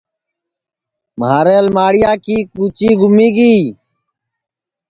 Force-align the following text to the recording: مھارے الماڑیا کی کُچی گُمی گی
مھارے 1.19 1.55
الماڑیا 1.61 2.11
کی 2.23 2.37
کُچی 2.53 2.89
گُمی 2.99 3.29
گی 3.35 3.55